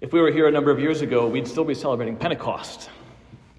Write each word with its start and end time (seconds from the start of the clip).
If 0.00 0.14
we 0.14 0.20
were 0.22 0.30
here 0.30 0.48
a 0.48 0.50
number 0.50 0.70
of 0.70 0.80
years 0.80 1.02
ago, 1.02 1.28
we'd 1.28 1.46
still 1.46 1.64
be 1.64 1.74
celebrating 1.74 2.16
Pentecost 2.16 2.88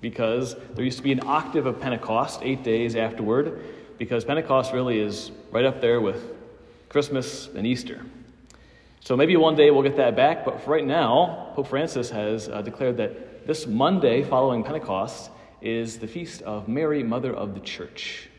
because 0.01 0.55
there 0.73 0.83
used 0.83 0.97
to 0.97 1.03
be 1.03 1.11
an 1.11 1.19
octave 1.23 1.67
of 1.67 1.79
Pentecost, 1.79 2.39
eight 2.41 2.63
days 2.63 2.95
afterward, 2.95 3.63
because 3.99 4.25
Pentecost 4.25 4.73
really 4.73 4.97
is 4.97 5.29
right 5.51 5.65
up 5.65 5.81
there 5.81 6.01
with 6.01 6.33
Christmas 6.89 7.47
and 7.49 7.67
Easter. 7.67 8.03
So 9.01 9.15
maybe 9.15 9.37
one 9.37 9.55
day 9.55 9.69
we'll 9.69 9.83
get 9.83 9.97
that 9.97 10.15
back, 10.15 10.43
but 10.43 10.59
for 10.61 10.71
right 10.71 10.85
now, 10.85 11.51
Pope 11.53 11.67
Francis 11.67 12.09
has 12.09 12.49
uh, 12.49 12.63
declared 12.63 12.97
that 12.97 13.45
this 13.45 13.67
Monday 13.67 14.23
following 14.23 14.63
Pentecost 14.63 15.29
is 15.61 15.99
the 15.99 16.07
feast 16.07 16.41
of 16.41 16.67
Mary, 16.67 17.03
Mother 17.03 17.35
of 17.35 17.53
the 17.53 17.59
Church. 17.59 18.29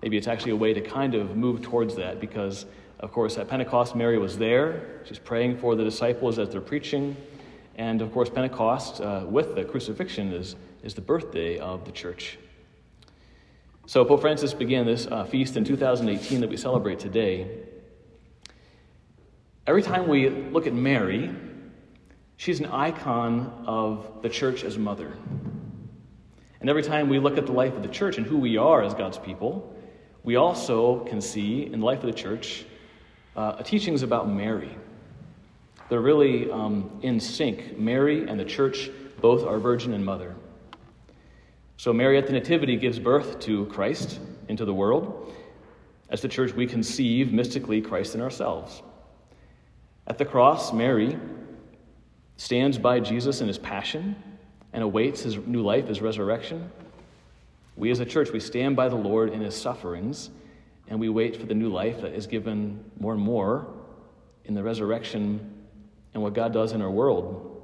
Maybe 0.00 0.16
it's 0.16 0.28
actually 0.28 0.52
a 0.52 0.56
way 0.56 0.72
to 0.74 0.80
kind 0.80 1.16
of 1.16 1.36
move 1.36 1.60
towards 1.60 1.96
that 1.96 2.20
because 2.20 2.66
of 3.00 3.12
course, 3.12 3.36
at 3.36 3.48
Pentecost, 3.48 3.94
Mary 3.94 4.18
was 4.18 4.38
there. 4.38 5.00
She's 5.04 5.18
praying 5.18 5.58
for 5.58 5.74
the 5.74 5.84
disciples 5.84 6.38
as 6.38 6.48
they're 6.48 6.60
preaching. 6.62 7.16
And 7.76 8.00
of 8.00 8.10
course, 8.12 8.30
Pentecost, 8.30 9.00
uh, 9.02 9.24
with 9.28 9.54
the 9.54 9.64
crucifixion, 9.64 10.32
is, 10.32 10.56
is 10.82 10.94
the 10.94 11.02
birthday 11.02 11.58
of 11.58 11.84
the 11.84 11.92
church. 11.92 12.38
So, 13.84 14.04
Pope 14.04 14.22
Francis 14.22 14.54
began 14.54 14.86
this 14.86 15.06
uh, 15.06 15.24
feast 15.24 15.56
in 15.56 15.64
2018 15.64 16.40
that 16.40 16.48
we 16.48 16.56
celebrate 16.56 16.98
today. 16.98 17.64
Every 19.66 19.82
time 19.82 20.08
we 20.08 20.30
look 20.30 20.66
at 20.66 20.72
Mary, 20.72 21.30
she's 22.36 22.60
an 22.60 22.66
icon 22.66 23.64
of 23.66 24.22
the 24.22 24.28
church 24.28 24.64
as 24.64 24.78
mother. 24.78 25.12
And 26.60 26.70
every 26.70 26.82
time 26.82 27.10
we 27.10 27.18
look 27.18 27.36
at 27.36 27.46
the 27.46 27.52
life 27.52 27.74
of 27.74 27.82
the 27.82 27.88
church 27.88 28.16
and 28.16 28.26
who 28.26 28.38
we 28.38 28.56
are 28.56 28.82
as 28.82 28.94
God's 28.94 29.18
people, 29.18 29.76
we 30.24 30.36
also 30.36 31.04
can 31.04 31.20
see 31.20 31.64
in 31.66 31.80
the 31.80 31.86
life 31.86 32.00
of 32.00 32.06
the 32.06 32.18
church 32.18 32.64
uh, 33.36 33.62
teachings 33.62 34.02
about 34.02 34.28
Mary. 34.28 34.76
They're 35.88 36.00
really 36.00 36.50
um, 36.50 36.98
in 37.02 37.20
sync. 37.20 37.78
Mary 37.78 38.26
and 38.26 38.40
the 38.40 38.44
church 38.44 38.90
both 39.20 39.44
are 39.44 39.58
virgin 39.58 39.92
and 39.92 40.04
mother. 40.04 40.34
So, 41.76 41.92
Mary 41.92 42.16
at 42.18 42.26
the 42.26 42.32
Nativity 42.32 42.76
gives 42.76 42.98
birth 42.98 43.38
to 43.40 43.66
Christ 43.66 44.18
into 44.48 44.64
the 44.64 44.74
world. 44.74 45.34
As 46.08 46.22
the 46.22 46.28
church, 46.28 46.52
we 46.54 46.66
conceive 46.66 47.32
mystically 47.32 47.82
Christ 47.82 48.14
in 48.14 48.22
ourselves. 48.22 48.82
At 50.06 50.18
the 50.18 50.24
cross, 50.24 50.72
Mary 50.72 51.18
stands 52.36 52.78
by 52.78 53.00
Jesus 53.00 53.40
in 53.40 53.48
his 53.48 53.58
passion 53.58 54.16
and 54.72 54.82
awaits 54.82 55.22
his 55.22 55.36
new 55.36 55.62
life, 55.62 55.88
his 55.88 56.00
resurrection. 56.00 56.70
We 57.76 57.90
as 57.90 58.00
a 58.00 58.06
church, 58.06 58.30
we 58.30 58.40
stand 58.40 58.76
by 58.76 58.88
the 58.88 58.96
Lord 58.96 59.32
in 59.32 59.40
his 59.40 59.54
sufferings 59.54 60.30
and 60.88 61.00
we 61.00 61.08
wait 61.08 61.36
for 61.36 61.46
the 61.46 61.54
new 61.54 61.68
life 61.68 62.00
that 62.02 62.12
is 62.12 62.26
given 62.26 62.84
more 62.98 63.12
and 63.12 63.22
more 63.22 63.66
in 64.44 64.54
the 64.54 64.62
resurrection 64.62 65.54
and 66.14 66.22
what 66.22 66.34
God 66.34 66.52
does 66.52 66.72
in 66.72 66.80
our 66.80 66.90
world. 66.90 67.62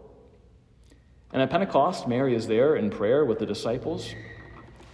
And 1.32 1.40
at 1.40 1.50
Pentecost, 1.50 2.06
Mary 2.06 2.34
is 2.34 2.46
there 2.46 2.76
in 2.76 2.90
prayer 2.90 3.24
with 3.24 3.38
the 3.38 3.46
disciples, 3.46 4.14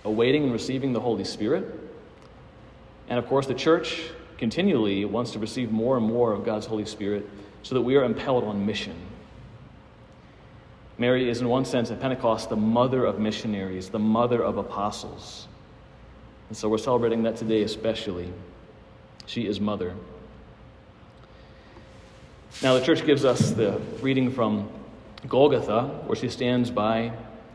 awaiting 0.04 0.44
and 0.44 0.52
receiving 0.52 0.92
the 0.92 1.00
Holy 1.00 1.24
Spirit. 1.24 1.66
And 3.08 3.18
of 3.18 3.26
course, 3.26 3.46
the 3.46 3.54
church 3.54 4.02
continually 4.36 5.04
wants 5.04 5.32
to 5.32 5.38
receive 5.38 5.72
more 5.72 5.96
and 5.96 6.06
more 6.06 6.32
of 6.32 6.44
God's 6.44 6.66
Holy 6.66 6.84
Spirit 6.84 7.28
so 7.62 7.74
that 7.74 7.80
we 7.80 7.96
are 7.96 8.04
impelled 8.04 8.44
on 8.44 8.64
mission. 8.64 8.94
Mary 10.96 11.28
is, 11.28 11.40
in 11.40 11.48
one 11.48 11.64
sense, 11.64 11.90
at 11.90 12.00
Pentecost, 12.00 12.48
the 12.48 12.56
mother 12.56 13.04
of 13.04 13.18
missionaries, 13.18 13.88
the 13.88 13.98
mother 13.98 14.42
of 14.42 14.56
apostles. 14.56 15.48
And 16.48 16.56
so 16.56 16.68
we're 16.68 16.78
celebrating 16.78 17.22
that 17.24 17.36
today, 17.36 17.62
especially. 17.62 18.32
She 19.26 19.46
is 19.46 19.60
mother. 19.60 19.94
Now, 22.62 22.74
the 22.74 22.84
church 22.84 23.04
gives 23.04 23.24
us 23.24 23.50
the 23.50 23.80
reading 24.00 24.30
from 24.30 24.68
Golgotha, 25.28 26.02
where 26.06 26.16
she 26.16 26.28
stands 26.28 26.70
by 26.70 27.12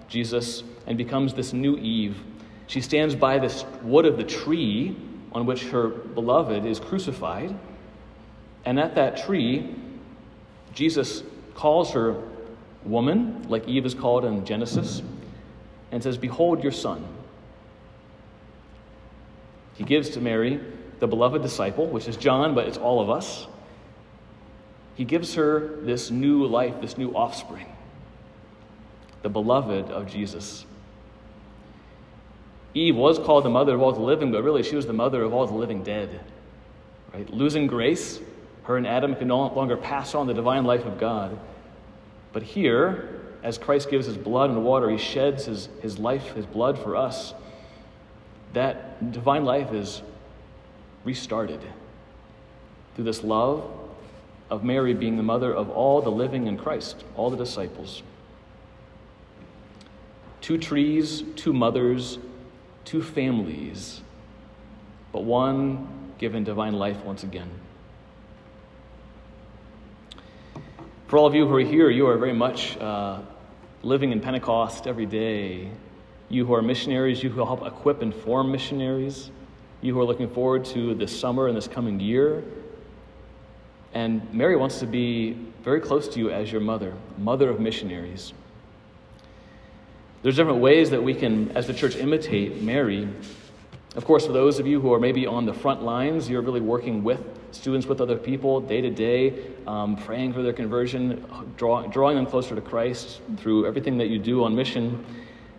Jesus 0.07 0.63
and 0.85 0.97
becomes 0.97 1.33
this 1.33 1.53
new 1.53 1.77
Eve. 1.77 2.17
She 2.67 2.81
stands 2.81 3.15
by 3.15 3.39
this 3.39 3.65
wood 3.81 4.05
of 4.05 4.17
the 4.17 4.23
tree 4.23 4.95
on 5.31 5.45
which 5.45 5.63
her 5.65 5.87
beloved 5.87 6.65
is 6.65 6.79
crucified. 6.79 7.55
And 8.65 8.79
at 8.79 8.95
that 8.95 9.17
tree, 9.17 9.75
Jesus 10.73 11.23
calls 11.55 11.91
her 11.91 12.15
woman, 12.83 13.47
like 13.49 13.67
Eve 13.67 13.85
is 13.85 13.93
called 13.93 14.25
in 14.25 14.45
Genesis, 14.45 15.01
and 15.91 16.01
says, 16.01 16.17
Behold 16.17 16.63
your 16.63 16.71
son. 16.71 17.03
He 19.75 19.83
gives 19.83 20.09
to 20.11 20.21
Mary 20.21 20.59
the 20.99 21.07
beloved 21.07 21.41
disciple, 21.41 21.87
which 21.87 22.07
is 22.07 22.17
John, 22.17 22.55
but 22.55 22.67
it's 22.67 22.77
all 22.77 23.01
of 23.01 23.09
us. 23.09 23.47
He 24.95 25.03
gives 25.03 25.33
her 25.35 25.77
this 25.81 26.11
new 26.11 26.45
life, 26.45 26.79
this 26.81 26.97
new 26.97 27.11
offspring, 27.11 27.65
the 29.23 29.29
beloved 29.29 29.89
of 29.89 30.07
Jesus. 30.07 30.65
Eve 32.75 32.95
was 32.95 33.19
called 33.19 33.45
the 33.45 33.49
mother 33.49 33.73
of 33.73 33.81
all 33.81 33.91
the 33.91 34.01
living, 34.01 34.31
but 34.31 34.43
really 34.43 34.63
she 34.63 34.75
was 34.75 34.85
the 34.85 34.93
mother 34.93 35.23
of 35.23 35.33
all 35.33 35.47
the 35.47 35.53
living 35.53 35.83
dead. 35.83 36.19
Right? 37.13 37.29
Losing 37.29 37.67
grace, 37.67 38.19
her 38.63 38.77
and 38.77 38.87
Adam 38.87 39.15
can 39.15 39.27
no 39.27 39.47
longer 39.47 39.77
pass 39.77 40.15
on 40.15 40.27
the 40.27 40.33
divine 40.33 40.63
life 40.63 40.85
of 40.85 40.99
God. 40.99 41.39
But 42.31 42.43
here, 42.43 43.19
as 43.43 43.57
Christ 43.57 43.89
gives 43.89 44.05
his 44.05 44.17
blood 44.17 44.49
and 44.49 44.63
water, 44.63 44.89
he 44.89 44.97
sheds 44.97 45.45
his, 45.45 45.69
his 45.81 45.99
life, 45.99 46.33
his 46.33 46.45
blood 46.45 46.79
for 46.79 46.95
us 46.95 47.33
that 48.53 49.11
divine 49.11 49.45
life 49.45 49.73
is 49.73 50.01
restarted 51.03 51.61
through 52.95 53.03
this 53.03 53.23
love 53.23 53.69
of 54.49 54.63
Mary 54.63 54.93
being 54.93 55.17
the 55.17 55.23
mother 55.23 55.53
of 55.53 55.69
all 55.69 56.01
the 56.01 56.11
living 56.11 56.47
in 56.47 56.57
Christ, 56.57 57.03
all 57.15 57.29
the 57.29 57.37
disciples. 57.37 58.03
Two 60.41 60.57
trees, 60.57 61.23
two 61.35 61.53
mothers, 61.53 62.19
two 62.85 63.01
families, 63.01 64.01
but 65.11 65.23
one 65.23 65.87
given 66.17 66.43
divine 66.43 66.73
life 66.73 67.03
once 67.03 67.23
again. 67.23 67.49
For 71.07 71.17
all 71.17 71.25
of 71.25 71.35
you 71.35 71.47
who 71.47 71.55
are 71.55 71.59
here, 71.59 71.89
you 71.89 72.07
are 72.07 72.17
very 72.17 72.33
much 72.33 72.77
uh, 72.77 73.21
living 73.83 74.11
in 74.11 74.19
Pentecost 74.19 74.87
every 74.87 75.05
day, 75.05 75.69
you 76.33 76.45
who 76.45 76.53
are 76.55 76.61
missionaries, 76.61 77.21
you 77.21 77.29
who 77.29 77.45
help 77.45 77.65
equip 77.65 78.01
and 78.01 78.13
form 78.13 78.51
missionaries, 78.51 79.29
you 79.81 79.93
who 79.93 80.01
are 80.01 80.05
looking 80.05 80.29
forward 80.29 80.65
to 80.65 80.95
this 80.95 81.17
summer 81.17 81.47
and 81.47 81.55
this 81.55 81.67
coming 81.67 81.99
year. 81.99 82.43
And 83.93 84.33
Mary 84.33 84.55
wants 84.55 84.79
to 84.79 84.87
be 84.87 85.37
very 85.63 85.79
close 85.79 86.07
to 86.09 86.19
you 86.19 86.31
as 86.31 86.51
your 86.51 86.61
mother, 86.61 86.93
mother 87.19 87.49
of 87.49 87.59
missionaries. 87.59 88.33
There's 90.23 90.35
different 90.35 90.59
ways 90.59 90.89
that 90.89 91.03
we 91.03 91.13
can, 91.13 91.51
as 91.51 91.67
the 91.67 91.73
church, 91.73 91.95
imitate 91.97 92.61
Mary. 92.61 93.07
Of 93.95 94.05
course, 94.05 94.25
for 94.25 94.31
those 94.31 94.57
of 94.57 94.65
you 94.65 94.81
who 94.81 94.91
are 94.93 94.99
maybe 94.99 95.27
on 95.27 95.45
the 95.45 95.53
front 95.53 95.83
lines, 95.83 96.27
you're 96.27 96.41
really 96.41 96.61
working 96.61 97.03
with 97.03 97.21
students, 97.51 97.85
with 97.85 98.01
other 98.01 98.17
people, 98.17 98.59
day 98.59 98.81
to 98.81 98.89
day, 98.89 99.31
praying 100.05 100.33
for 100.33 100.41
their 100.41 100.53
conversion, 100.53 101.23
draw, 101.57 101.83
drawing 101.83 102.15
them 102.15 102.25
closer 102.25 102.55
to 102.55 102.61
Christ 102.61 103.21
through 103.37 103.67
everything 103.67 103.97
that 103.99 104.07
you 104.07 104.17
do 104.17 104.43
on 104.43 104.55
mission 104.55 105.05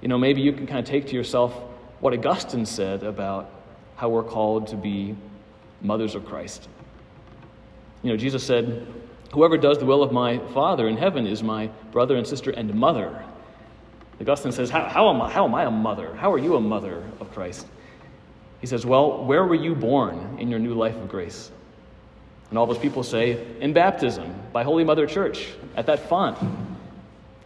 you 0.05 0.09
know, 0.09 0.19
maybe 0.19 0.43
you 0.43 0.53
can 0.53 0.67
kind 0.67 0.79
of 0.79 0.85
take 0.85 1.07
to 1.07 1.15
yourself 1.15 1.55
what 2.01 2.13
Augustine 2.13 2.67
said 2.67 3.03
about 3.03 3.51
how 3.97 4.11
we're 4.11 4.23
called 4.23 4.67
to 4.67 4.77
be 4.77 5.17
mothers 5.81 6.15
of 6.15 6.27
Christ. 6.27 6.69
You 8.03 8.11
know, 8.11 8.17
Jesus 8.19 8.45
said, 8.45 8.87
Whoever 9.33 9.57
does 9.57 9.79
the 9.79 9.87
will 9.87 10.03
of 10.03 10.13
my 10.13 10.39
Father 10.53 10.89
in 10.89 10.99
heaven 10.99 11.27
is 11.27 11.43
my 11.43 11.69
brother 11.91 12.17
and 12.17 12.27
sister 12.27 12.51
and 12.51 12.73
mother. 12.75 13.25
Augustine 14.21 14.53
says, 14.53 14.69
how, 14.69 14.85
how, 14.85 15.09
am 15.09 15.23
I, 15.23 15.31
how 15.31 15.47
am 15.47 15.55
I 15.55 15.65
a 15.65 15.71
mother? 15.71 16.15
How 16.17 16.31
are 16.31 16.39
you 16.39 16.57
a 16.57 16.61
mother 16.61 17.03
of 17.19 17.33
Christ? 17.33 17.67
He 18.61 18.67
says, 18.67 18.85
Well, 18.85 19.25
where 19.25 19.47
were 19.47 19.55
you 19.55 19.75
born 19.75 20.37
in 20.39 20.51
your 20.51 20.59
new 20.59 20.75
life 20.75 20.97
of 20.97 21.09
grace? 21.09 21.51
And 22.51 22.59
all 22.59 22.67
those 22.67 22.79
people 22.79 23.03
say, 23.03 23.43
In 23.61 23.73
baptism, 23.73 24.35
by 24.53 24.65
Holy 24.65 24.85
Mother 24.85 25.07
Church, 25.07 25.49
at 25.77 25.87
that 25.87 26.11
font. 26.11 26.37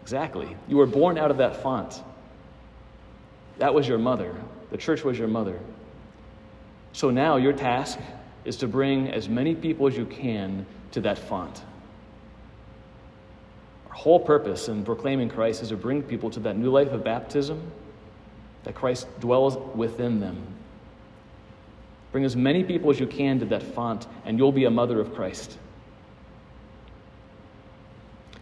Exactly. 0.02 0.56
You 0.66 0.78
were 0.78 0.86
born 0.86 1.18
out 1.18 1.30
of 1.30 1.36
that 1.36 1.62
font. 1.62 2.02
That 3.58 3.74
was 3.74 3.86
your 3.86 3.98
mother. 3.98 4.34
The 4.70 4.76
church 4.76 5.04
was 5.04 5.18
your 5.18 5.28
mother. 5.28 5.58
So 6.92 7.10
now 7.10 7.36
your 7.36 7.52
task 7.52 7.98
is 8.44 8.56
to 8.58 8.68
bring 8.68 9.08
as 9.08 9.28
many 9.28 9.54
people 9.54 9.86
as 9.86 9.96
you 9.96 10.06
can 10.06 10.64
to 10.92 11.00
that 11.02 11.18
font. 11.18 11.62
Our 13.88 13.94
whole 13.94 14.20
purpose 14.20 14.68
in 14.68 14.84
proclaiming 14.84 15.28
Christ 15.28 15.62
is 15.62 15.68
to 15.68 15.76
bring 15.76 16.02
people 16.02 16.30
to 16.30 16.40
that 16.40 16.56
new 16.56 16.70
life 16.70 16.88
of 16.88 17.04
baptism, 17.04 17.70
that 18.64 18.74
Christ 18.74 19.06
dwells 19.20 19.56
within 19.74 20.20
them. 20.20 20.46
Bring 22.12 22.24
as 22.24 22.36
many 22.36 22.64
people 22.64 22.90
as 22.90 22.98
you 22.98 23.06
can 23.06 23.38
to 23.40 23.44
that 23.46 23.62
font, 23.62 24.06
and 24.24 24.38
you'll 24.38 24.52
be 24.52 24.64
a 24.64 24.70
mother 24.70 25.00
of 25.00 25.14
Christ. 25.14 25.58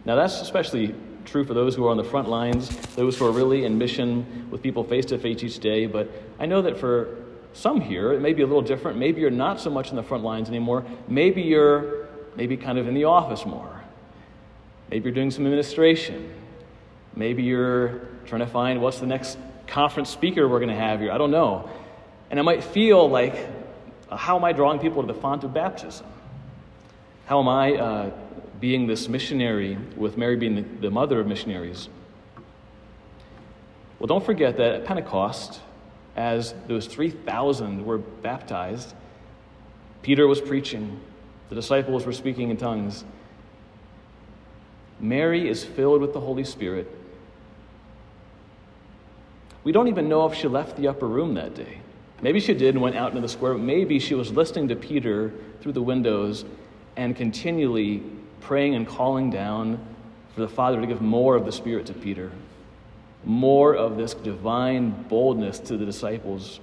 Now, 0.05 0.15
that's 0.15 0.41
especially 0.41 0.95
true 1.27 1.45
for 1.45 1.53
those 1.53 1.75
who 1.75 1.85
are 1.85 1.91
on 1.91 1.97
the 1.97 2.03
front 2.03 2.29
lines, 2.29 2.69
those 2.95 3.17
who 3.17 3.25
are 3.25 3.31
really 3.31 3.65
in 3.65 3.77
mission 3.77 4.47
with 4.49 4.63
people 4.63 4.83
face 4.83 5.05
to 5.05 5.19
face 5.19 5.43
each 5.43 5.59
day. 5.59 5.85
But 5.85 6.09
I 6.39 6.45
know 6.45 6.61
that 6.61 6.77
for 6.77 7.23
some 7.53 7.81
here, 7.81 8.13
it 8.13 8.21
may 8.21 8.33
be 8.33 8.41
a 8.41 8.47
little 8.47 8.61
different. 8.61 8.97
Maybe 8.97 9.21
you're 9.21 9.29
not 9.29 9.59
so 9.59 9.69
much 9.69 9.89
in 9.89 9.95
the 9.95 10.03
front 10.03 10.23
lines 10.23 10.47
anymore. 10.47 10.85
Maybe 11.07 11.41
you're 11.41 12.07
maybe 12.35 12.55
kind 12.55 12.77
of 12.77 12.87
in 12.87 12.93
the 12.93 13.03
office 13.03 13.45
more. 13.45 13.81
Maybe 14.89 15.05
you're 15.05 15.15
doing 15.15 15.31
some 15.31 15.45
administration. 15.45 16.33
Maybe 17.15 17.43
you're 17.43 18.07
trying 18.25 18.41
to 18.41 18.47
find 18.47 18.81
what's 18.81 18.99
the 18.99 19.07
next 19.07 19.37
conference 19.65 20.09
speaker 20.09 20.47
we're 20.47 20.59
going 20.59 20.69
to 20.69 20.75
have 20.75 20.99
here. 21.01 21.11
I 21.11 21.17
don't 21.17 21.31
know. 21.31 21.69
And 22.29 22.39
it 22.39 22.43
might 22.43 22.63
feel 22.63 23.09
like, 23.09 23.47
how 24.09 24.37
am 24.37 24.45
I 24.45 24.53
drawing 24.53 24.79
people 24.79 25.01
to 25.01 25.07
the 25.07 25.19
font 25.19 25.43
of 25.43 25.53
baptism? 25.53 26.05
How 27.25 27.39
am 27.39 27.49
I 27.49 27.73
uh, 27.73 28.11
being 28.59 28.87
this 28.87 29.07
missionary 29.07 29.77
with 29.95 30.17
Mary 30.17 30.35
being 30.35 30.55
the, 30.55 30.61
the 30.81 30.91
mother 30.91 31.19
of 31.19 31.27
missionaries? 31.27 31.89
Well, 33.99 34.07
don't 34.07 34.25
forget 34.25 34.57
that 34.57 34.75
at 34.75 34.85
Pentecost, 34.85 35.59
as 36.15 36.53
those 36.67 36.87
3,000 36.87 37.85
were 37.85 37.97
baptized, 37.97 38.93
Peter 40.01 40.27
was 40.27 40.39
preaching, 40.39 40.99
the 41.49 41.55
disciples 41.55 42.05
were 42.05 42.13
speaking 42.13 42.49
in 42.49 42.57
tongues. 42.57 43.03
Mary 44.99 45.47
is 45.47 45.63
filled 45.63 46.01
with 46.01 46.13
the 46.13 46.19
Holy 46.19 46.43
Spirit. 46.43 46.91
We 49.63 49.71
don't 49.71 49.87
even 49.87 50.07
know 50.07 50.25
if 50.25 50.33
she 50.33 50.47
left 50.47 50.77
the 50.77 50.87
upper 50.87 51.07
room 51.07 51.33
that 51.35 51.55
day. 51.55 51.79
Maybe 52.21 52.39
she 52.39 52.53
did 52.53 52.73
and 52.73 52.81
went 52.81 52.95
out 52.95 53.09
into 53.09 53.21
the 53.21 53.29
square. 53.29 53.53
Maybe 53.55 53.99
she 53.99 54.15
was 54.15 54.31
listening 54.31 54.69
to 54.69 54.75
Peter 54.75 55.33
through 55.61 55.73
the 55.73 55.81
windows 55.81 56.45
and 56.95 57.15
continually 57.15 58.03
praying 58.41 58.75
and 58.75 58.87
calling 58.87 59.29
down 59.29 59.79
for 60.33 60.41
the 60.41 60.47
Father 60.47 60.79
to 60.79 60.87
give 60.87 61.01
more 61.01 61.35
of 61.35 61.45
the 61.45 61.51
Spirit 61.51 61.85
to 61.87 61.93
Peter, 61.93 62.31
more 63.23 63.75
of 63.75 63.97
this 63.97 64.13
divine 64.13 64.91
boldness 65.09 65.59
to 65.59 65.77
the 65.77 65.85
disciples. 65.85 66.59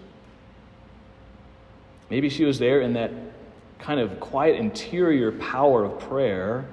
Maybe 2.10 2.28
she 2.28 2.44
was 2.44 2.58
there 2.58 2.80
in 2.80 2.92
that 2.94 3.10
kind 3.78 4.00
of 4.00 4.20
quiet 4.20 4.56
interior 4.56 5.32
power 5.32 5.84
of 5.84 5.98
prayer, 5.98 6.66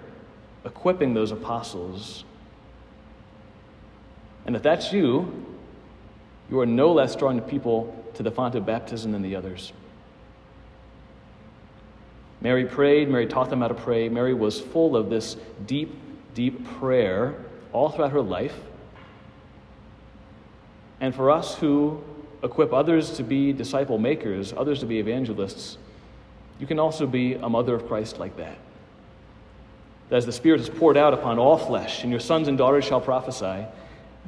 equipping 0.64 1.14
those 1.14 1.32
apostles. 1.32 2.24
And 4.46 4.56
if 4.56 4.62
that's 4.62 4.94
you, 4.94 5.46
you 6.50 6.60
are 6.60 6.66
no 6.66 6.92
less 6.92 7.16
drawing 7.16 7.38
the 7.38 7.44
people 7.44 7.96
to 8.16 8.24
the 8.24 8.32
font 8.32 8.56
of 8.56 8.66
baptism 8.66 9.12
than 9.12 9.22
the 9.22 9.36
others. 9.36 9.74
Mary 12.42 12.66
prayed, 12.66 13.08
Mary 13.08 13.28
taught 13.28 13.50
them 13.50 13.62
how 13.62 13.68
to 13.68 13.74
pray. 13.74 14.10
Mary 14.10 14.34
was 14.34 14.60
full 14.60 14.98
of 14.98 15.10
this 15.10 15.38
deep, 15.68 15.96
deep 16.34 16.66
prayer 16.80 17.36
all 17.72 17.90
throughout 17.90 18.12
her 18.12 18.22
life. 18.22 18.56
And 21.00 21.14
for 21.14 21.32
us 21.32 21.56
who 21.56 22.02
equip 22.44 22.74
others 22.74 23.12
to 23.18 23.24
be 23.24 23.54
disciple 23.54 24.00
makers, 24.00 24.54
others 24.54 24.80
to 24.80 24.86
be 24.88 25.00
evangelists, 25.00 25.78
you 26.60 26.68
can 26.68 26.80
also 26.80 27.06
be 27.06 27.36
a 27.36 27.50
mother 27.50 27.76
of 27.76 27.88
Christ 27.88 28.20
like 28.20 28.38
that. 28.38 28.58
As 30.10 30.26
the 30.26 30.32
Spirit 30.32 30.60
is 30.60 30.70
poured 30.70 30.98
out 30.98 31.14
upon 31.14 31.40
all 31.40 31.58
flesh, 31.58 32.02
and 32.02 32.12
your 32.12 32.20
sons 32.20 32.48
and 32.48 32.58
daughters 32.58 32.86
shall 32.86 33.00
prophesy, 33.00 33.66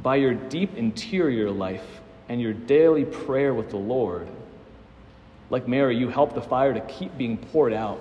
by 0.01 0.15
your 0.15 0.33
deep 0.33 0.77
interior 0.77 1.51
life 1.51 1.85
and 2.29 2.41
your 2.41 2.53
daily 2.53 3.05
prayer 3.05 3.53
with 3.53 3.69
the 3.69 3.77
Lord, 3.77 4.27
like 5.53 5.67
Mary, 5.67 5.95
you 5.95 6.09
help 6.09 6.33
the 6.33 6.41
fire 6.41 6.73
to 6.73 6.81
keep 6.81 7.15
being 7.15 7.37
poured 7.37 7.73
out 7.73 7.99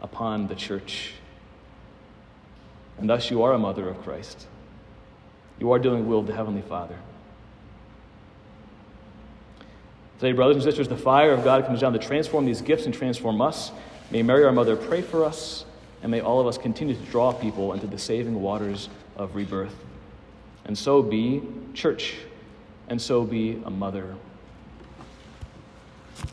upon 0.00 0.46
the 0.46 0.54
church. 0.54 1.12
And 2.98 3.10
thus 3.10 3.32
you 3.32 3.42
are 3.42 3.52
a 3.52 3.58
mother 3.58 3.88
of 3.88 4.00
Christ. 4.04 4.46
You 5.58 5.72
are 5.72 5.80
doing 5.80 6.04
the 6.04 6.08
will 6.08 6.20
of 6.20 6.28
the 6.28 6.34
Heavenly 6.34 6.62
Father. 6.62 6.96
Today, 10.20 10.30
brothers 10.30 10.54
and 10.54 10.62
sisters, 10.62 10.86
the 10.86 10.96
fire 10.96 11.32
of 11.32 11.42
God 11.42 11.66
comes 11.66 11.80
down 11.80 11.94
to 11.94 11.98
transform 11.98 12.46
these 12.46 12.62
gifts 12.62 12.84
and 12.84 12.94
transform 12.94 13.40
us. 13.40 13.72
May 14.12 14.22
Mary, 14.22 14.44
our 14.44 14.52
mother, 14.52 14.76
pray 14.76 15.02
for 15.02 15.24
us, 15.24 15.64
and 16.00 16.12
may 16.12 16.20
all 16.20 16.40
of 16.40 16.46
us 16.46 16.56
continue 16.56 16.94
to 16.94 17.04
draw 17.06 17.32
people 17.32 17.72
into 17.72 17.88
the 17.88 17.98
saving 17.98 18.40
waters 18.40 18.88
of 19.16 19.34
rebirth. 19.34 19.74
And 20.64 20.78
so 20.78 21.02
be 21.02 21.42
church, 21.74 22.14
and 22.86 23.02
so 23.02 23.24
be 23.24 23.60
a 23.64 23.70
mother. 23.70 24.14